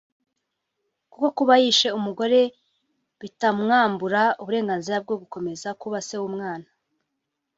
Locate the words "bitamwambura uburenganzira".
3.21-4.97